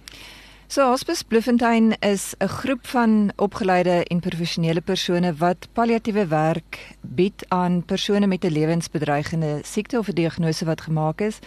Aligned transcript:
So 0.72 0.84
Hospice 0.84 1.24
Bloemfontein 1.26 1.96
is 2.00 2.36
'n 2.38 2.48
groep 2.48 2.88
van 2.88 3.32
opgeleide 3.36 4.04
en 4.04 4.20
professionele 4.20 4.82
persone 4.82 5.34
wat 5.34 5.68
palliatiewe 5.74 6.28
werk 6.28 6.96
bied 7.02 7.46
aan 7.48 7.86
persone 7.86 8.28
met 8.28 8.44
'n 8.44 8.52
lewensbedreigende 8.52 9.60
siekte 9.64 9.98
of 9.98 10.08
'n 10.08 10.14
diagnose 10.14 10.66
wat 10.66 10.82
gemaak 10.82 11.22
is. 11.22 11.40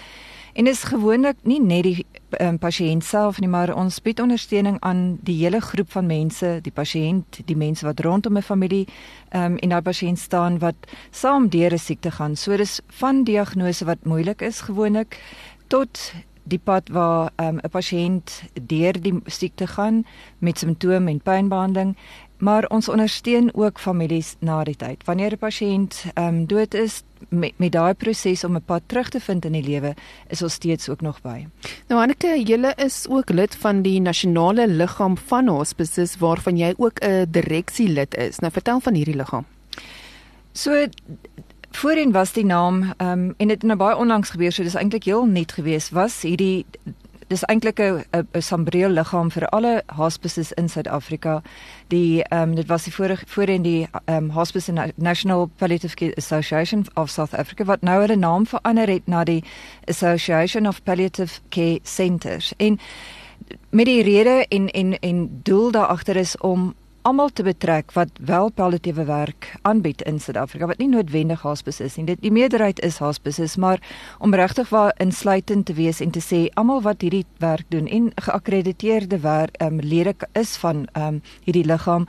En 0.53 0.67
is 0.67 0.83
gewoonlik 0.83 1.37
nie 1.43 1.61
net 1.61 1.83
die 1.83 2.07
um, 2.41 2.59
pasiënt 2.59 3.05
self 3.05 3.41
nie, 3.41 3.49
maar 3.49 3.75
ons 3.75 4.03
bied 4.03 4.21
ondersteuning 4.21 4.77
aan 4.81 5.19
die 5.21 5.45
hele 5.45 5.61
groep 5.61 5.93
van 5.93 6.07
mense, 6.07 6.59
die 6.63 6.73
pasiënt, 6.73 7.41
die 7.45 7.57
mense 7.57 7.85
wat 7.85 8.01
rondom 8.01 8.37
'n 8.37 8.43
familie 8.43 8.87
um, 9.31 9.57
en 9.57 9.69
daai 9.69 9.83
pasiënt 9.83 10.19
staan 10.19 10.59
wat 10.59 10.77
saam 11.11 11.49
deur 11.49 11.73
'n 11.73 11.79
siekte 11.79 12.11
gaan. 12.11 12.37
So 12.37 12.57
dis 12.57 12.81
van 12.87 13.25
diagnose 13.25 13.85
wat 13.85 14.05
moeilik 14.05 14.41
is 14.41 14.61
gewoonlik 14.61 15.19
tot 15.67 16.13
die 16.43 16.59
pad 16.59 16.89
waar 16.89 17.31
'n 17.37 17.45
um, 17.45 17.61
pasiënt 17.71 18.43
deur 18.63 19.01
die 19.01 19.21
siekte 19.27 19.67
gaan 19.67 20.05
met 20.39 20.59
simptome 20.59 21.11
en 21.11 21.21
pynbehandeling, 21.21 21.97
maar 22.39 22.67
ons 22.69 22.89
ondersteun 22.89 23.55
ook 23.55 23.79
families 23.79 24.37
na 24.39 24.65
die 24.65 24.77
tyd. 24.77 25.05
Wanneer 25.05 25.33
'n 25.33 25.39
pasiënt 25.39 26.05
um, 26.15 26.47
dood 26.47 26.75
is 26.75 27.03
met 27.29 27.53
met 27.57 27.73
daai 27.73 27.95
proses 27.95 28.45
om 28.45 28.57
'n 28.57 28.65
pad 28.65 28.83
terug 28.87 29.09
te 29.09 29.21
vind 29.21 29.45
in 29.45 29.53
die 29.53 29.63
lewe, 29.63 29.95
is 30.29 30.43
ons 30.43 30.53
steeds 30.53 30.89
ook 30.89 31.01
nog 31.01 31.21
by. 31.21 31.47
Nou 31.89 32.01
Anneke, 32.03 32.43
julle 32.45 32.75
is 32.77 33.07
ook 33.09 33.31
lid 33.31 33.57
van 33.57 33.83
die 33.83 34.01
nasionale 34.01 34.69
liggaam 34.69 35.17
van 35.17 35.49
hospices 35.49 36.17
waarvan 36.19 36.57
jy 36.57 36.75
ook 36.77 36.99
'n 37.01 37.27
direksielid 37.31 38.15
is. 38.15 38.39
Nou 38.39 38.53
vertel 38.53 38.81
van 38.81 38.95
hierdie 38.95 39.17
liggaam. 39.17 39.45
So 40.53 40.87
Voorheen 41.73 42.13
was 42.13 42.33
die 42.33 42.45
naam 42.45 42.93
um, 42.99 43.35
en 43.37 43.49
dit 43.49 43.63
nou 43.63 43.77
baie 43.77 43.97
onlangs 43.97 44.31
gebeur, 44.31 44.53
so 44.53 44.63
dis 44.63 44.75
eintlik 44.75 45.05
heel 45.05 45.25
nuut 45.27 45.53
geweest. 45.53 45.91
Was 45.97 46.21
hierdie 46.23 46.67
dis 47.33 47.45
eintlik 47.49 47.81
'n 47.81 48.05
'n 48.13 48.43
sambreel 48.43 48.91
liggaam 48.91 49.31
vir 49.31 49.47
alle 49.49 49.83
hospices 49.97 50.53
in 50.53 50.69
Suid-Afrika. 50.69 51.43
Die 51.89 52.23
ehm 52.23 52.49
um, 52.49 52.55
dit 52.55 52.67
was 52.67 52.85
die 52.85 52.95
vorige 52.95 53.25
voorheen 53.27 53.63
die 53.63 53.89
ehm 54.05 54.17
um, 54.17 54.31
Hospice 54.31 54.73
National 54.97 55.51
Palliative 55.57 55.95
Care 55.95 56.15
Association 56.17 56.87
of 56.95 57.11
South 57.11 57.35
Africa 57.35 57.65
wat 57.65 57.81
nou 57.81 58.01
hulle 58.01 58.17
naam 58.17 58.47
verander 58.47 58.89
het 58.89 59.07
na 59.07 59.25
die 59.25 59.45
Association 59.85 60.67
of 60.67 60.83
Palliative 60.83 61.41
Care 61.49 61.79
Centers. 61.83 62.53
En 62.57 62.79
met 63.71 63.87
die 63.87 64.03
rede 64.03 64.47
en 64.49 64.71
en 64.71 64.99
en 64.99 65.41
doel 65.43 65.71
daar 65.71 65.87
agter 65.87 66.17
is 66.17 66.37
om 66.39 66.75
almal 67.03 67.31
te 67.35 67.43
betrek 67.43 67.93
wat 67.93 68.11
wel 68.21 68.51
palliatiewe 68.51 69.05
werk 69.05 69.49
aanbied 69.63 70.03
in 70.03 70.21
Suid-Afrika 70.21 70.67
wat 70.71 70.79
nie 70.79 70.89
noodwendig 70.89 71.43
hospice 71.43 71.85
is 71.85 71.97
nie. 71.97 72.07
Dit 72.07 72.23
die 72.23 72.33
meerderheid 72.33 72.81
is 72.87 73.01
hospices, 73.03 73.57
maar 73.57 73.83
om 74.19 74.35
regtig 74.35 74.71
waar 74.71 74.95
insluitend 75.03 75.67
te 75.67 75.75
wees 75.79 76.01
en 76.01 76.11
te 76.15 76.23
sê 76.23 76.45
almal 76.55 76.83
wat 76.83 77.03
hierdie 77.03 77.25
werk 77.43 77.67
doen 77.75 77.87
en 77.87 78.13
geakkrediteerde 78.15 79.19
werk 79.25 79.59
ehm 79.59 79.81
um, 79.81 79.81
lede 79.81 80.15
is 80.39 80.57
van 80.57 80.87
ehm 80.93 81.19
um, 81.19 81.23
hierdie 81.45 81.67
liggaam, 81.67 82.07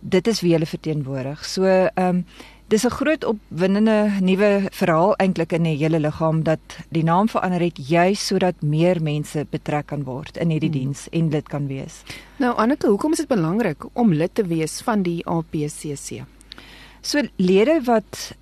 dit 0.00 0.26
is 0.26 0.40
wie 0.40 0.52
hulle 0.52 0.66
verteenwoordig. 0.66 1.44
So 1.44 1.64
ehm 1.64 2.08
um, 2.08 2.24
Dis 2.68 2.84
'n 2.84 2.90
groot 2.90 3.24
opwindende 3.24 4.10
nuwe 4.20 4.66
verhaal 4.72 5.14
eintlik 5.16 5.52
in 5.52 5.62
die 5.62 5.76
hele 5.76 6.00
liggaam 6.00 6.42
dat 6.42 6.78
die 6.88 7.04
naam 7.04 7.28
verander 7.28 7.60
het 7.60 7.78
juis 7.88 8.26
sodat 8.26 8.54
meer 8.60 9.02
mense 9.02 9.46
betrek 9.50 9.86
kan 9.86 10.02
word 10.02 10.36
in 10.36 10.50
hierdie 10.50 10.70
hmm. 10.70 10.78
diens 10.78 11.08
en 11.10 11.28
lid 11.30 11.48
kan 11.48 11.66
wees. 11.66 12.02
Nou 12.36 12.56
Anneke, 12.56 12.88
hoekom 12.88 13.12
is 13.12 13.18
dit 13.22 13.28
belangrik 13.28 13.86
om 13.92 14.12
lid 14.12 14.34
te 14.34 14.42
wees 14.42 14.80
van 14.80 15.02
die 15.02 15.22
APCC? 15.26 16.24
So 17.00 17.22
lede 17.36 17.80
wat 17.84 18.34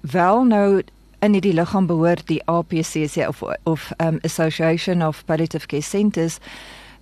wel 0.00 0.44
nou 0.44 0.82
in 1.20 1.32
hierdie 1.32 1.54
liggaam 1.54 1.86
behoort, 1.86 2.26
die 2.26 2.42
APCC 2.44 3.24
of 3.28 3.42
of 3.64 3.92
um 3.96 4.18
Association 4.22 5.06
of 5.06 5.24
Palliative 5.24 5.66
Care 5.66 5.82
Centers 5.82 6.38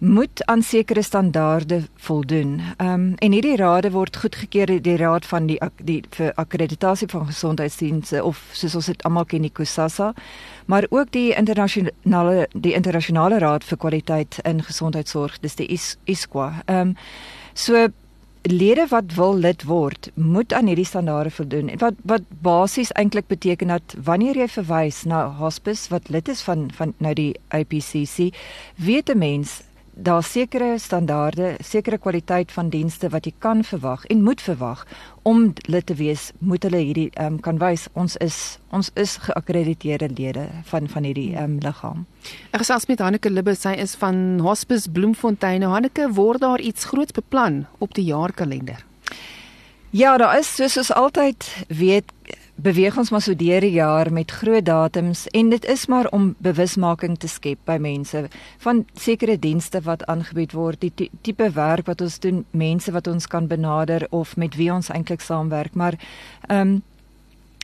moet 0.00 0.44
aan 0.44 0.62
sekere 0.62 1.02
standaarde 1.02 1.82
voldoen. 1.96 2.60
Ehm 2.76 2.92
um, 2.92 3.14
en 3.18 3.32
hierdie 3.32 3.56
rade 3.56 3.90
word 3.90 4.16
goedgekeur 4.16 4.66
deur 4.66 4.82
die 4.82 4.96
raad 4.96 5.26
van 5.26 5.46
die 5.46 5.58
die 5.76 6.00
vir 6.16 6.32
akkreditasie 6.40 7.08
van 7.08 7.26
gesondheidsdienste 7.26 8.24
of 8.24 8.40
soos 8.52 8.74
ons 8.74 8.86
dit 8.86 9.04
almal 9.04 9.24
ken 9.24 9.44
die 9.44 9.52
KUSASA, 9.52 10.14
maar 10.66 10.86
ook 10.90 11.12
die 11.12 11.34
internasionale 11.36 12.48
die 12.52 12.72
internasionale 12.72 13.38
raad 13.38 13.64
vir 13.64 13.78
kwaliteit 13.78 14.40
in 14.44 14.64
gesondheidsorg, 14.64 15.40
dis 15.40 15.54
die 15.54 15.68
ISQA. 16.04 16.62
Ehm 16.66 16.80
um, 16.80 16.96
so 17.54 17.88
lede 18.42 18.86
wat 18.88 19.14
wil 19.14 19.36
lid 19.36 19.64
word, 19.68 20.10
moet 20.14 20.52
aan 20.52 20.66
hierdie 20.66 20.84
standaarde 20.84 21.30
voldoen. 21.30 21.68
En 21.68 21.78
wat 21.78 21.94
wat 22.02 22.22
basies 22.42 22.92
eintlik 22.92 23.26
beteken 23.26 23.68
dat 23.68 23.94
wanneer 24.04 24.36
jy 24.36 24.48
verwys 24.48 25.04
na 25.04 25.26
hospice 25.28 25.88
wat 25.92 26.08
lid 26.08 26.28
is 26.28 26.40
van 26.42 26.70
van 26.72 26.94
nou 26.98 27.14
die 27.14 27.34
IPCC, 27.48 28.32
weet 28.76 29.12
'n 29.12 29.18
mens 29.18 29.60
daar 30.02 30.22
sekere 30.24 30.78
standaarde, 30.78 31.56
sekere 31.64 31.98
kwaliteit 31.98 32.52
van 32.52 32.68
dienste 32.72 33.08
wat 33.12 33.26
jy 33.28 33.32
kan 33.38 33.64
verwag 33.64 34.04
en 34.12 34.22
moet 34.24 34.40
verwag 34.40 34.86
om 35.28 35.52
lid 35.68 35.86
te 35.86 35.94
wees, 35.94 36.30
moet 36.38 36.64
hulle 36.64 36.80
hierdie 36.80 37.08
ehm 37.12 37.34
um, 37.34 37.40
kan 37.44 37.60
wys 37.60 37.88
ons 37.92 38.16
is 38.24 38.58
ons 38.70 38.90
is 38.94 39.16
geakkrediteerde 39.26 40.08
lede 40.16 40.46
van 40.72 40.88
van 40.88 41.04
hierdie 41.04 41.34
ehm 41.34 41.56
um, 41.56 41.58
liggaam. 41.64 42.06
Ek 42.50 42.62
gesels 42.64 42.88
met 42.88 43.02
Hanneke 43.04 43.30
Libbe, 43.30 43.54
sy 43.54 43.74
is 43.76 43.94
van 44.00 44.40
Hospice 44.40 44.90
Bloemfontein. 44.90 45.62
Hanneke, 45.62 46.08
word 46.16 46.40
daar 46.40 46.60
iets 46.60 46.84
groots 46.84 47.12
beplan 47.12 47.66
op 47.78 47.94
die 47.94 48.04
jaarkalender? 48.04 48.84
Ja, 49.90 50.16
daar 50.16 50.38
is 50.38 50.54
soos 50.54 50.76
ons 50.76 50.92
altyd 50.94 51.44
weet 51.68 52.12
beweeg 52.62 52.97
ons 52.98 53.10
maar 53.10 53.22
so 53.25 53.34
deur 53.37 53.60
die 53.65 53.76
jaar 53.76 54.12
met 54.12 54.31
groot 54.31 54.65
datums 54.65 55.26
en 55.37 55.50
dit 55.50 55.65
is 55.65 55.87
maar 55.87 56.09
om 56.15 56.34
bewusmaking 56.38 57.16
te 57.19 57.28
skep 57.28 57.59
by 57.65 57.78
mense 57.81 58.26
van 58.65 58.84
sekere 58.94 59.38
dienste 59.38 59.81
wat 59.87 60.04
aangebied 60.10 60.53
word, 60.53 60.81
die 60.81 61.10
tipe 61.22 61.50
werk 61.56 61.87
wat 61.87 62.00
ons 62.00 62.19
doen, 62.21 62.44
mense 62.50 62.93
wat 62.93 63.06
ons 63.06 63.26
kan 63.26 63.47
benader 63.47 64.06
of 64.10 64.37
met 64.37 64.56
wie 64.60 64.71
ons 64.72 64.91
eintlik 64.91 65.25
saamwerk, 65.25 65.75
maar 65.75 65.98
ehm 66.48 66.60
um, 66.60 66.81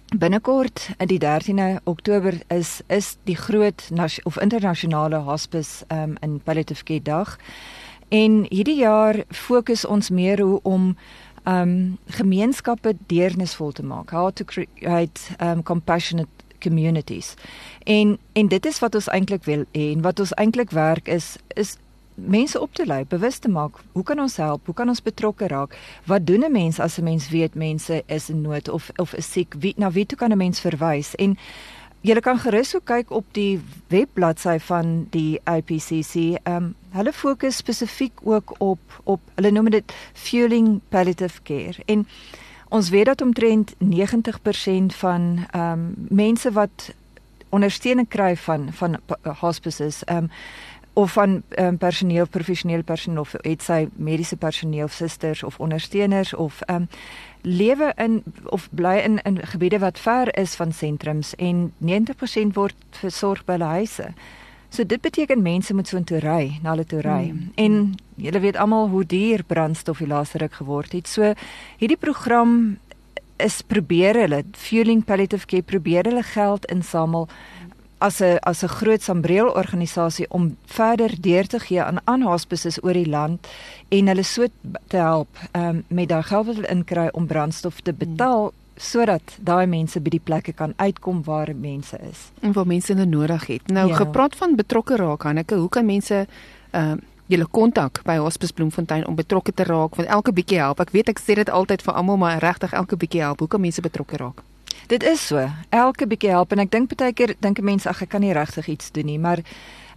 binnekort 0.06 0.84
in 1.02 1.08
die 1.10 1.18
13de 1.18 1.80
Oktober 1.84 2.36
is 2.54 2.80
is 2.86 3.16
die 3.26 3.36
groot 3.36 3.88
of 4.22 4.38
internasionale 4.38 5.16
hospice 5.16 5.84
ehm 5.88 6.02
um, 6.02 6.16
in 6.20 6.40
palliative 6.40 6.84
care 6.84 7.02
dag. 7.02 7.38
En 8.08 8.46
hierdie 8.48 8.78
jaar 8.78 9.24
fokus 9.28 9.84
ons 9.84 10.10
meer 10.10 10.40
hoe 10.40 10.60
om 10.62 10.96
um 11.46 11.98
gemeenskappe 12.06 12.96
deernisvol 13.06 13.72
te 13.72 13.82
maak. 13.82 14.10
How 14.10 14.30
to 14.30 14.44
create 14.44 15.36
um 15.40 15.62
compassionate 15.62 16.28
communities. 16.58 17.34
En 17.84 18.18
en 18.32 18.48
dit 18.48 18.66
is 18.66 18.78
wat 18.78 18.94
ons 18.94 19.08
eintlik 19.08 19.44
wil 19.44 19.64
en 19.72 20.00
wat 20.02 20.20
ons 20.20 20.34
eintlik 20.34 20.70
werk 20.70 21.08
is 21.08 21.36
is 21.54 21.76
mense 22.16 22.60
op 22.60 22.74
te 22.74 22.86
lei 22.86 23.04
bewus 23.04 23.38
te 23.38 23.48
maak 23.48 23.76
hoe 23.92 24.02
kan 24.02 24.20
ons 24.20 24.36
help 24.36 24.66
hoe 24.66 24.74
kan 24.74 24.88
ons 24.88 25.02
betrokke 25.02 25.46
raak? 25.46 25.76
Wat 26.04 26.26
doen 26.26 26.44
'n 26.44 26.52
mens 26.52 26.80
as 26.80 26.98
'n 26.98 27.04
mens 27.04 27.28
weet 27.28 27.54
mense 27.54 28.02
is 28.06 28.30
in 28.30 28.40
nood 28.40 28.68
of 28.68 28.90
of 28.96 29.14
is 29.14 29.32
siek? 29.32 29.54
Wie 29.58 29.74
na 29.76 29.90
wie 29.90 30.06
toe 30.06 30.18
kan 30.18 30.32
'n 30.32 30.36
mens 30.38 30.60
verwys 30.60 31.14
en 31.14 31.38
Julle 32.06 32.20
kan 32.22 32.38
gerus 32.38 32.70
ook 32.76 32.84
kyk 32.86 33.08
op 33.10 33.24
die 33.34 33.56
webbladsy 33.90 34.60
van 34.62 34.90
die 35.10 35.40
IPCC. 35.42 36.14
Ehm 36.14 36.56
um, 36.56 36.74
hulle 36.94 37.12
fokus 37.12 37.56
spesifiek 37.56 38.20
ook 38.22 38.54
op 38.58 39.00
op 39.04 39.20
hulle 39.34 39.50
noem 39.50 39.70
dit 39.74 39.94
fueling 40.12 40.80
palliative 40.88 41.42
care. 41.42 41.82
En 41.84 42.06
ons 42.68 42.88
weet 42.88 43.06
dat 43.10 43.20
omtrent 43.20 43.74
90% 43.74 44.94
van 45.00 45.46
ehm 45.50 45.72
um, 45.72 45.94
mense 46.08 46.52
wat 46.52 46.92
ondersteuning 47.48 48.08
kry 48.08 48.36
van 48.36 48.68
van 48.72 48.96
hospices 49.40 50.04
ehm 50.04 50.16
um, 50.16 50.30
of 50.96 51.12
van 51.12 51.42
um, 51.58 51.78
personeel, 51.78 52.26
professionele 52.26 52.82
personeel 52.82 53.20
of 53.20 53.34
het 53.44 53.62
sy 53.62 53.82
mediese 54.00 54.36
personeel, 54.36 54.88
susters 54.88 55.42
of 55.42 55.58
ondersteuners 55.60 56.32
of 56.34 56.62
um, 56.72 56.86
lewe 57.44 57.92
in 58.00 58.22
of 58.44 58.68
bly 58.72 58.96
in 59.04 59.20
in 59.28 59.36
gebiede 59.46 59.78
wat 59.78 60.00
ver 60.00 60.32
is 60.38 60.54
van 60.56 60.72
sentrums 60.72 61.34
en 61.34 61.72
90% 61.84 62.56
word 62.56 62.76
versorg 62.90 63.44
by 63.44 63.58
hulle 63.58 63.64
huise. 63.64 64.08
So 64.68 64.84
dit 64.84 65.00
beteken 65.00 65.42
mense 65.42 65.74
moet 65.74 65.88
so 65.88 66.00
intoe 66.00 66.18
ry, 66.24 66.58
na 66.62 66.72
hulle 66.72 66.88
toe 66.88 67.04
ry. 67.04 67.28
Hmm. 67.28 67.52
En 67.54 67.94
julle 68.16 68.40
weet 68.40 68.56
almal 68.56 68.88
hoe 68.88 69.04
duur 69.04 69.44
brandstof 69.44 70.00
die 70.00 70.08
laaste 70.08 70.38
ruk 70.38 70.56
geword 70.62 70.96
het. 70.96 71.08
So 71.08 71.34
hierdie 71.76 72.00
program 72.00 72.78
is 73.36 73.60
probeer 73.62 74.16
hulle 74.16 74.42
Fueling 74.56 75.04
Palliative 75.04 75.46
Care 75.46 75.62
probeer 75.62 76.08
hulle 76.08 76.24
geld 76.24 76.64
insamel 76.72 77.28
as 77.98 78.20
'n 78.20 78.38
as 78.42 78.62
'n 78.62 78.68
groot 78.68 79.02
sambreel 79.02 79.48
organisasie 79.48 80.26
om 80.28 80.56
verder 80.64 81.20
deur 81.20 81.46
te 81.46 81.58
gee 81.58 81.82
aan 81.82 82.00
aan 82.04 82.22
hospices 82.22 82.82
oor 82.82 82.92
die 82.92 83.08
land 83.08 83.46
en 83.88 84.06
hulle 84.06 84.22
so 84.22 84.46
te 84.86 84.96
help 84.96 85.28
um, 85.52 85.84
met 85.88 86.08
daai 86.08 86.22
geld 86.22 86.46
wat 86.46 86.54
hulle 86.54 86.68
inkry 86.68 87.08
om 87.12 87.26
brandstof 87.26 87.80
te 87.80 87.92
betaal 87.92 88.42
hmm 88.42 88.64
sodat 88.76 89.36
daai 89.40 89.66
mense 89.66 90.00
by 90.00 90.12
die 90.12 90.22
plekke 90.22 90.52
kan 90.52 90.74
uitkom 90.76 91.22
waar 91.24 91.52
mense 91.56 91.98
is 92.10 92.30
en 92.40 92.52
waar 92.52 92.66
mense 92.66 92.92
hulle 92.92 93.06
nodig 93.08 93.46
het. 93.46 93.68
Nou 93.72 93.88
ja. 93.88 93.96
gepraat 93.96 94.36
van 94.36 94.56
betrokke 94.56 94.96
raak, 94.96 95.22
Hanneke, 95.22 95.54
hoe 95.54 95.68
kan 95.68 95.86
mense 95.86 96.26
uh, 96.72 96.92
julle 97.26 97.46
kontak 97.50 98.02
by 98.04 98.16
Hospice 98.16 98.52
Bloemfontein 98.52 99.06
om 99.06 99.14
betrokke 99.14 99.54
te 99.54 99.64
raak 99.64 99.96
want 99.96 100.08
elke 100.08 100.32
bietjie 100.32 100.58
help. 100.58 100.80
Ek 100.80 100.92
weet 100.94 101.08
ek 101.08 101.22
sê 101.22 101.34
dit 101.34 101.50
altyd 101.50 101.82
vir 101.82 101.94
almal, 101.94 102.20
maar 102.20 102.38
regtig 102.38 102.72
elke 102.72 102.96
bietjie 102.96 103.24
help. 103.24 103.40
Hoe 103.40 103.48
kan 103.48 103.60
mense 103.60 103.80
betrokke 103.80 104.20
raak? 104.20 104.44
Dit 104.86 105.02
is 105.02 105.26
so. 105.26 105.48
Elke 105.68 106.06
bietjie 106.06 106.30
help 106.30 106.52
en 106.52 106.58
ek 106.58 106.70
dink 106.70 106.96
baie 106.96 107.12
keer 107.12 107.34
dink 107.40 107.60
mense 107.60 107.88
ag 107.88 108.02
ek 108.02 108.08
kan 108.14 108.20
nie 108.20 108.34
regtig 108.36 108.68
iets 108.68 108.92
doen 108.92 109.06
nie, 109.06 109.18
maar 109.18 109.42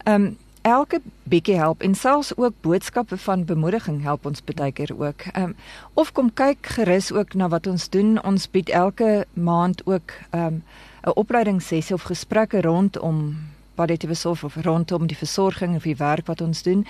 ehm 0.04 0.16
um, 0.16 0.38
elke 0.62 1.00
bietjie 1.24 1.56
help 1.56 1.82
en 1.82 1.96
selfs 1.96 2.34
ook 2.36 2.54
boodskappe 2.62 3.18
van 3.18 3.46
bemoediging 3.46 4.02
help 4.04 4.26
ons 4.26 4.44
baie 4.44 4.72
keer 4.72 4.92
ook. 4.98 5.22
Ehm 5.34 5.44
um, 5.44 5.56
of 5.94 6.12
kom 6.12 6.34
kyk 6.34 6.68
gerus 6.76 7.12
ook 7.12 7.34
na 7.34 7.48
wat 7.48 7.68
ons 7.68 7.90
doen. 7.90 8.18
Ons 8.24 8.50
bied 8.52 8.70
elke 8.70 9.26
maand 9.34 9.86
ook 9.86 10.12
ehm 10.32 10.46
um, 10.46 10.64
'n 11.04 11.16
opleidingssessie 11.16 11.96
of 11.96 12.04
gesprekke 12.04 12.62
rondom 12.62 13.38
palliatiewe 13.76 14.14
sorg 14.14 14.44
of 14.44 14.56
rondom 14.56 15.08
die 15.08 15.18
versorging 15.18 15.76
of 15.76 15.84
die 15.84 15.96
werk 15.96 16.28
wat 16.28 16.42
ons 16.42 16.64
doen. 16.64 16.86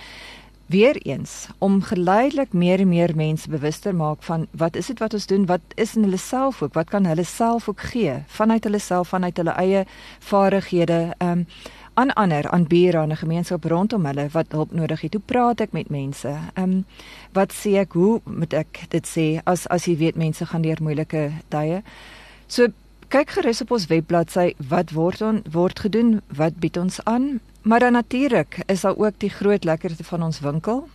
Weereens 0.70 1.46
om 1.58 1.82
geleidelik 1.82 2.52
meer 2.52 2.78
en 2.78 2.88
meer 2.88 3.10
mense 3.16 3.50
bewuster 3.50 3.94
maak 3.94 4.22
van 4.22 4.46
wat 4.50 4.76
is 4.76 4.86
dit 4.86 4.98
wat 5.02 5.14
ons 5.14 5.26
doen? 5.26 5.46
Wat 5.46 5.60
is 5.74 5.96
in 5.96 6.04
hulle 6.06 6.18
self 6.18 6.62
ook? 6.62 6.74
Wat 6.78 6.90
kan 6.90 7.04
hulle 7.10 7.24
self 7.24 7.68
ook 7.68 7.80
gee 7.80 8.12
vanuit 8.26 8.64
hulle 8.64 8.78
self 8.78 9.08
vanuit 9.08 9.36
hulle 9.36 9.50
eie 9.50 9.84
vaardighede? 10.18 11.14
Ehm 11.18 11.30
um, 11.30 11.46
aan 11.94 12.12
ander 12.12 12.50
aan 12.50 12.66
bure 12.66 12.98
aan 12.98 13.10
'n 13.10 13.16
gemeenskap 13.16 13.64
rondom 13.64 14.06
hulle 14.06 14.28
wat 14.32 14.52
hulp 14.52 14.72
nodig 14.72 15.00
het. 15.00 15.12
Hoe 15.12 15.22
praat 15.26 15.60
ek 15.60 15.72
met 15.72 15.90
mense? 15.90 16.28
Ehm 16.54 16.70
um, 16.70 16.84
wat 17.32 17.52
sê 17.52 17.74
ek? 17.74 17.92
Hoe 17.92 18.20
moet 18.24 18.52
ek 18.52 18.80
dit 18.88 19.08
sê 19.08 19.40
as 19.44 19.66
as 19.66 19.84
jy 19.84 19.96
weet 19.96 20.16
mense 20.16 20.46
gaan 20.46 20.62
deur 20.62 20.78
moeilike 20.80 21.32
tye? 21.48 21.82
So 22.46 22.68
kyk 23.08 23.30
gerus 23.30 23.60
op 23.60 23.70
ons 23.70 23.86
webbladsy 23.86 24.54
wat 24.68 24.90
word 24.90 25.22
on, 25.22 25.42
word 25.50 25.78
gedoen, 25.78 26.20
wat 26.28 26.60
bied 26.60 26.76
ons 26.76 27.04
aan? 27.04 27.40
Maar 27.62 27.78
dan 27.78 27.92
natuurlik 27.92 28.62
is 28.66 28.80
daar 28.80 28.96
ook 28.96 29.18
die 29.18 29.30
groot 29.30 29.64
lekkerte 29.64 30.04
van 30.04 30.22
ons 30.22 30.40
winkel 30.40 30.88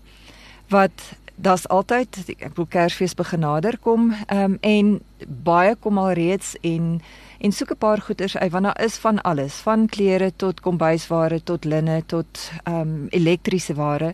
wat 0.68 1.16
Das 1.36 1.66
altyd 1.68 2.16
ek 2.40 2.54
wil 2.56 2.68
Kersfees 2.72 3.12
begin 3.16 3.42
nader 3.44 3.76
kom 3.84 4.14
um, 4.32 4.54
en 4.64 4.92
baie 5.28 5.74
kom 5.76 6.00
al 6.00 6.14
reeds 6.16 6.56
en 6.64 7.02
en 7.44 7.52
soek 7.52 7.76
'n 7.76 7.78
paar 7.78 8.02
goeders 8.02 8.38
uit 8.38 8.52
want 8.52 8.64
daar 8.64 8.82
is 8.84 8.96
van 8.98 9.22
alles, 9.22 9.54
van 9.54 9.88
klere 9.88 10.32
tot 10.36 10.60
kombuisware 10.60 11.44
tot 11.44 11.66
linne 11.66 12.04
tot 12.06 12.52
ehm 12.64 12.80
um, 12.80 13.08
elektriese 13.10 13.74
ware 13.76 14.14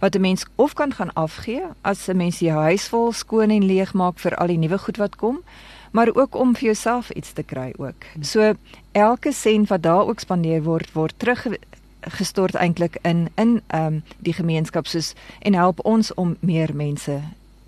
wat 0.00 0.16
'n 0.16 0.20
mens 0.20 0.46
of 0.56 0.72
kan 0.72 0.92
gaan 0.92 1.12
afgee 1.12 1.62
as 1.82 2.08
'n 2.08 2.16
mens 2.16 2.38
jou 2.38 2.58
huis 2.60 2.88
vol 2.88 3.12
skoon 3.12 3.50
en 3.50 3.64
leeg 3.64 3.92
maak 3.92 4.18
vir 4.18 4.36
al 4.36 4.46
die 4.46 4.58
nuwe 4.58 4.78
goed 4.78 4.96
wat 4.96 5.16
kom, 5.16 5.42
maar 5.90 6.08
ook 6.14 6.34
om 6.34 6.54
vir 6.54 6.64
jouself 6.64 7.10
iets 7.10 7.32
te 7.32 7.42
kry 7.42 7.72
ook. 7.76 8.04
So 8.20 8.54
elke 8.92 9.32
sent 9.32 9.68
wat 9.68 9.82
daar 9.82 10.08
ook 10.08 10.20
spandeer 10.20 10.62
word 10.62 10.92
word 10.92 11.14
terug 11.16 11.46
gestort 12.08 12.54
eintlik 12.54 12.98
in 13.02 13.28
in 13.34 13.62
ehm 13.66 13.86
um, 13.86 14.02
die 14.18 14.32
gemeenskap 14.32 14.86
soos 14.86 15.12
en 15.40 15.54
help 15.54 15.84
ons 15.84 16.14
om 16.14 16.36
meer 16.40 16.74
mense 16.74 17.20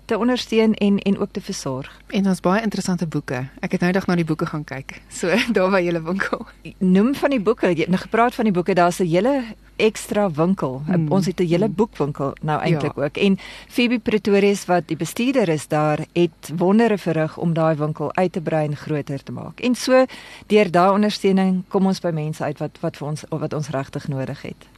te 0.05 0.17
ondersteun 0.17 0.73
en 0.73 0.99
en 0.99 1.19
ook 1.19 1.31
te 1.31 1.41
versorg. 1.41 2.01
En 2.07 2.27
ons 2.27 2.39
baie 2.39 2.61
interessante 2.61 3.07
boeke. 3.07 3.47
Ek 3.59 3.71
het 3.71 3.81
nou 3.81 3.91
eendag 3.91 4.07
na 4.07 4.15
die 4.15 4.25
boeke 4.25 4.45
gaan 4.45 4.63
kyk. 4.63 5.01
So 5.09 5.33
daar 5.55 5.71
by 5.71 5.81
julle 5.85 6.01
winkel. 6.01 6.45
Noem 6.77 7.15
van 7.15 7.29
die 7.29 7.41
boeke. 7.41 7.67
Jy 7.73 7.85
het 7.85 7.93
nou 7.93 8.01
gepraat 8.01 8.35
van 8.35 8.49
die 8.49 8.53
boeke. 8.53 8.73
Daar's 8.73 8.99
'n 8.99 9.07
hele 9.07 9.43
ekstra 9.75 10.31
winkel. 10.31 10.81
Mm. 10.87 11.11
Ons 11.11 11.25
het 11.25 11.39
'n 11.39 11.47
hele 11.47 11.69
boekwinkel 11.69 12.35
nou 12.41 12.61
eintlik 12.61 12.95
ja. 12.95 13.03
ook. 13.03 13.17
En 13.17 13.37
Phoebe 13.67 13.99
Pretorius 13.99 14.65
wat 14.65 14.87
die 14.87 14.97
bestuurder 14.97 15.49
is 15.49 15.67
daar, 15.67 15.99
het 16.13 16.51
wondere 16.55 16.97
verrig 16.97 17.37
om 17.37 17.53
daai 17.53 17.75
winkel 17.75 18.15
uit 18.15 18.31
te 18.31 18.41
brei 18.41 18.65
en 18.65 18.75
groter 18.75 19.23
te 19.23 19.31
maak. 19.31 19.59
En 19.59 19.75
so 19.75 20.05
deur 20.47 20.71
daai 20.71 20.91
ondersteuning 20.91 21.63
kom 21.67 21.85
ons 21.85 21.99
by 21.99 22.09
mense 22.09 22.43
uit 22.43 22.57
wat 22.57 22.77
wat 22.79 22.97
vir 22.97 23.07
ons 23.07 23.23
wat 23.29 23.53
ons 23.53 23.69
regtig 23.69 24.07
nodig 24.07 24.41
het. 24.41 24.74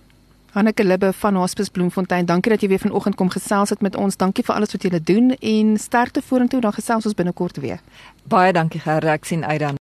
Hanneke 0.51 0.83
Libbe 0.83 1.13
van 1.13 1.35
Hospice 1.35 1.71
Bloemfontein, 1.71 2.25
dankie 2.25 2.51
dat 2.51 2.61
jy 2.61 2.67
weer 2.71 2.79
vanoggend 2.79 3.15
kom 3.15 3.29
gesels 3.29 3.69
het 3.69 3.81
met 3.81 3.95
ons. 3.95 4.15
Dankie 4.15 4.44
vir 4.47 4.55
alles 4.55 4.71
wat 4.71 4.83
jy 4.88 4.99
doen 5.03 5.35
en 5.35 5.77
sterkte 5.77 6.21
vorentoe. 6.21 6.61
Dan 6.61 6.73
gesels 6.73 7.05
ons 7.05 7.13
binnekort 7.13 7.57
weer. 7.57 7.83
Baie 8.23 8.53
dankie 8.53 8.79
Gerard, 8.79 9.19
ek 9.19 9.25
sien 9.27 9.45
uit 9.45 9.59
dan. 9.59 9.75